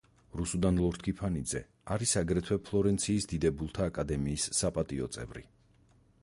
[0.39, 1.61] რუსუდან ლორთქიფანიძე
[1.95, 5.47] არის აგრეთვე ფლორენციის დიდებულთა აკადემიის საპატიო წევრი.